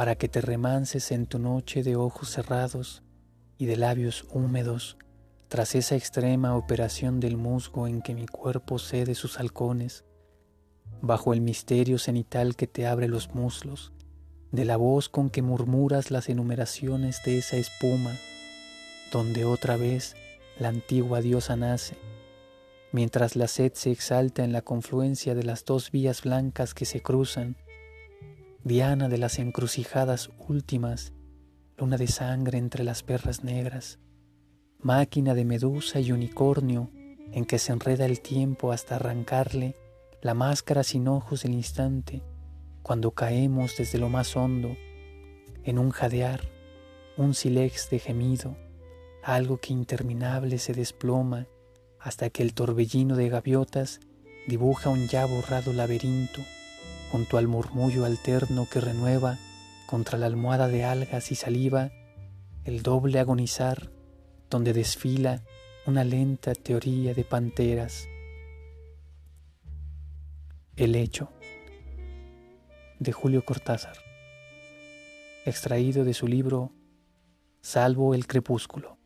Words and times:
para 0.00 0.14
que 0.14 0.30
te 0.30 0.40
remanses 0.40 1.12
en 1.12 1.26
tu 1.26 1.38
noche 1.38 1.82
de 1.82 1.94
ojos 1.94 2.30
cerrados 2.30 3.02
y 3.58 3.66
de 3.66 3.76
labios 3.76 4.24
húmedos 4.32 4.96
tras 5.48 5.74
esa 5.74 5.94
extrema 5.94 6.56
operación 6.56 7.20
del 7.20 7.36
musgo 7.36 7.86
en 7.86 8.00
que 8.00 8.14
mi 8.14 8.26
cuerpo 8.26 8.78
cede 8.78 9.14
sus 9.14 9.38
halcones, 9.38 10.06
bajo 11.02 11.34
el 11.34 11.42
misterio 11.42 11.98
cenital 11.98 12.56
que 12.56 12.66
te 12.66 12.86
abre 12.86 13.08
los 13.08 13.34
muslos, 13.34 13.92
de 14.52 14.64
la 14.64 14.78
voz 14.78 15.10
con 15.10 15.28
que 15.28 15.42
murmuras 15.42 16.10
las 16.10 16.30
enumeraciones 16.30 17.22
de 17.26 17.36
esa 17.36 17.58
espuma, 17.58 18.16
donde 19.12 19.44
otra 19.44 19.76
vez 19.76 20.14
la 20.58 20.68
antigua 20.68 21.20
diosa 21.20 21.56
nace, 21.56 21.98
mientras 22.90 23.36
la 23.36 23.48
sed 23.48 23.74
se 23.74 23.90
exalta 23.90 24.44
en 24.44 24.54
la 24.54 24.62
confluencia 24.62 25.34
de 25.34 25.42
las 25.42 25.66
dos 25.66 25.90
vías 25.90 26.22
blancas 26.22 26.72
que 26.72 26.86
se 26.86 27.02
cruzan, 27.02 27.58
diana 28.62 29.08
de 29.08 29.16
las 29.16 29.38
encrucijadas 29.38 30.30
últimas, 30.46 31.14
luna 31.78 31.96
de 31.96 32.08
sangre 32.08 32.58
entre 32.58 32.84
las 32.84 33.02
perras 33.02 33.42
negras, 33.42 33.98
máquina 34.78 35.34
de 35.34 35.46
medusa 35.46 35.98
y 35.98 36.12
unicornio 36.12 36.90
en 37.32 37.46
que 37.46 37.58
se 37.58 37.72
enreda 37.72 38.04
el 38.04 38.20
tiempo 38.20 38.72
hasta 38.72 38.96
arrancarle 38.96 39.76
la 40.20 40.34
máscara 40.34 40.82
sin 40.82 41.08
ojos 41.08 41.44
del 41.44 41.54
instante, 41.54 42.22
cuando 42.82 43.12
caemos 43.12 43.76
desde 43.78 43.98
lo 43.98 44.10
más 44.10 44.36
hondo, 44.36 44.76
en 45.64 45.78
un 45.78 45.90
jadear, 45.90 46.42
un 47.16 47.32
silex 47.32 47.88
de 47.88 47.98
gemido, 47.98 48.58
algo 49.22 49.58
que 49.58 49.72
interminable 49.72 50.58
se 50.58 50.74
desploma 50.74 51.46
hasta 51.98 52.28
que 52.28 52.42
el 52.42 52.52
torbellino 52.52 53.16
de 53.16 53.30
gaviotas 53.30 54.00
dibuja 54.46 54.90
un 54.90 55.08
ya 55.08 55.24
borrado 55.24 55.72
laberinto 55.72 56.42
junto 57.10 57.38
al 57.38 57.48
murmullo 57.48 58.04
alterno 58.04 58.68
que 58.70 58.80
renueva 58.80 59.38
contra 59.86 60.18
la 60.18 60.26
almohada 60.26 60.68
de 60.68 60.84
algas 60.84 61.32
y 61.32 61.34
saliva 61.34 61.90
el 62.64 62.82
doble 62.82 63.18
agonizar 63.18 63.90
donde 64.48 64.72
desfila 64.72 65.42
una 65.86 66.04
lenta 66.04 66.54
teoría 66.54 67.14
de 67.14 67.24
panteras. 67.24 68.06
El 70.76 70.94
hecho 70.94 71.30
de 73.00 73.12
Julio 73.12 73.44
Cortázar, 73.44 73.96
extraído 75.44 76.04
de 76.04 76.14
su 76.14 76.28
libro 76.28 76.72
Salvo 77.60 78.14
el 78.14 78.26
crepúsculo. 78.26 78.99